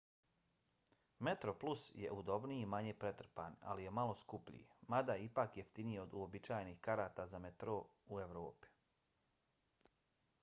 metroplus 1.27 1.81
je 2.03 2.13
udobniji 2.21 2.61
i 2.63 2.69
manje 2.73 2.93
pretrpan 3.03 3.57
ali 3.73 3.83
je 3.87 3.91
malo 3.97 4.15
skuplji 4.21 4.61
mada 4.93 5.15
je 5.19 5.25
ipak 5.27 5.57
jeftiniji 5.61 6.01
od 6.05 6.15
uobičajenih 6.21 6.79
karata 6.87 7.25
za 7.35 7.43
metro 7.45 7.75
u 8.07 8.19
evropi 8.23 8.73